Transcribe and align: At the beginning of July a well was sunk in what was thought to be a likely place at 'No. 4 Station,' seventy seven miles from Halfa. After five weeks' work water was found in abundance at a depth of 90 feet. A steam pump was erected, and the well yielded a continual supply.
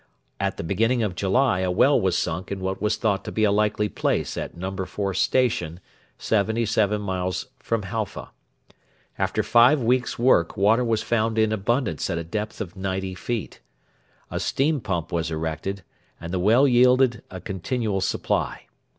At 0.39 0.57
the 0.57 0.63
beginning 0.63 1.03
of 1.03 1.13
July 1.13 1.59
a 1.59 1.69
well 1.69 2.01
was 2.01 2.17
sunk 2.17 2.51
in 2.51 2.59
what 2.59 2.81
was 2.81 2.97
thought 2.97 3.23
to 3.25 3.31
be 3.31 3.43
a 3.43 3.51
likely 3.51 3.87
place 3.87 4.35
at 4.35 4.57
'No. 4.57 4.75
4 4.75 5.13
Station,' 5.13 5.79
seventy 6.17 6.65
seven 6.65 6.99
miles 7.01 7.49
from 7.59 7.83
Halfa. 7.83 8.31
After 9.19 9.43
five 9.43 9.79
weeks' 9.79 10.17
work 10.17 10.57
water 10.57 10.83
was 10.83 11.03
found 11.03 11.37
in 11.37 11.51
abundance 11.51 12.09
at 12.09 12.17
a 12.17 12.23
depth 12.23 12.59
of 12.61 12.75
90 12.75 13.13
feet. 13.13 13.59
A 14.31 14.39
steam 14.39 14.79
pump 14.81 15.11
was 15.11 15.29
erected, 15.29 15.83
and 16.19 16.33
the 16.33 16.39
well 16.39 16.67
yielded 16.67 17.21
a 17.29 17.39
continual 17.39 18.01
supply. 18.01 18.61